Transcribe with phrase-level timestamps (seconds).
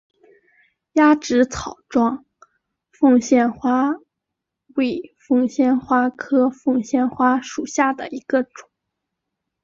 [0.93, 2.25] 鸭跖草状
[2.91, 3.91] 凤仙花
[4.75, 8.67] 为凤仙花科凤仙花属下的一个种。